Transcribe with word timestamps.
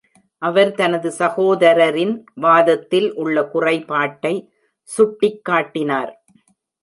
அவர் 0.41 0.69
தனது 0.71 1.09
சகோதரரின் 1.19 2.13
வாதத்தில் 2.35 3.09
உள்ள 3.13 3.43
குறைபாட்டை 3.53 4.33
சுட்டிக்காட்டினார். 4.89 6.11